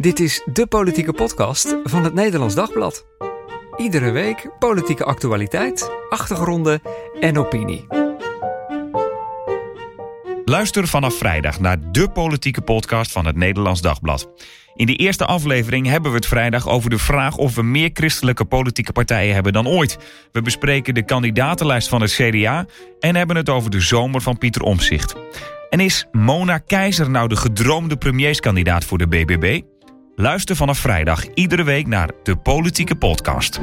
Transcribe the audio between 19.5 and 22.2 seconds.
dan ooit. We bespreken de kandidatenlijst van het